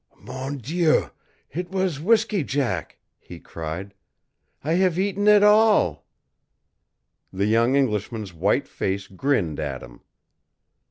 [0.17, 1.11] "Mon Dieu,
[1.51, 3.93] it was whisky jack!" he cried.
[4.63, 6.07] "I have eaten it all!"
[7.31, 10.01] The young Englishman's white face grinned at him.